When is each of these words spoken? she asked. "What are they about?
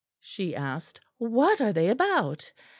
she 0.19 0.55
asked. 0.55 0.99
"What 1.19 1.61
are 1.61 1.71
they 1.73 1.87
about? 1.87 2.51